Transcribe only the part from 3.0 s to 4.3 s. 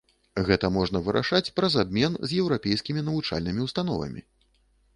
навучальнымі ўстановамі.